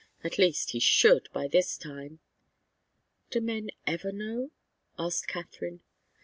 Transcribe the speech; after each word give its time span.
At 0.23 0.39
least, 0.39 0.71
he 0.71 0.79
should, 0.79 1.29
by 1.31 1.47
this 1.47 1.77
time." 1.77 2.21
"Do 3.29 3.39
men 3.39 3.69
ever 3.85 4.11
know?" 4.11 4.49
asked 4.97 5.27
Katharine. 5.27 5.81